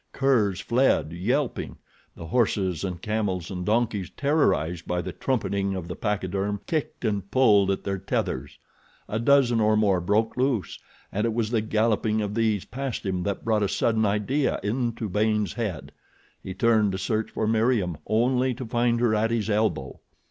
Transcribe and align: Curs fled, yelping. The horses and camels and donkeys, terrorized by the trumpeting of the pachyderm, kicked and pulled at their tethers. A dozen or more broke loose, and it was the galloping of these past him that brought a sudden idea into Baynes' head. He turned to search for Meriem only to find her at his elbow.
Curs 0.13 0.59
fled, 0.61 1.13
yelping. 1.13 1.77
The 2.15 2.25
horses 2.25 2.83
and 2.83 2.99
camels 2.99 3.51
and 3.51 3.63
donkeys, 3.63 4.09
terrorized 4.09 4.87
by 4.87 4.99
the 4.99 5.11
trumpeting 5.13 5.75
of 5.75 5.87
the 5.87 5.95
pachyderm, 5.95 6.61
kicked 6.65 7.05
and 7.05 7.29
pulled 7.29 7.69
at 7.69 7.83
their 7.83 7.99
tethers. 7.99 8.57
A 9.07 9.19
dozen 9.19 9.61
or 9.61 9.77
more 9.77 10.01
broke 10.01 10.35
loose, 10.35 10.79
and 11.11 11.25
it 11.25 11.35
was 11.35 11.51
the 11.51 11.61
galloping 11.61 12.19
of 12.19 12.33
these 12.33 12.65
past 12.65 13.05
him 13.05 13.21
that 13.21 13.45
brought 13.45 13.61
a 13.61 13.69
sudden 13.69 14.03
idea 14.03 14.59
into 14.63 15.07
Baynes' 15.07 15.53
head. 15.53 15.91
He 16.41 16.55
turned 16.55 16.93
to 16.93 16.97
search 16.97 17.29
for 17.29 17.45
Meriem 17.45 17.95
only 18.07 18.55
to 18.55 18.65
find 18.65 18.99
her 19.01 19.13
at 19.13 19.29
his 19.29 19.51
elbow. 19.51 19.99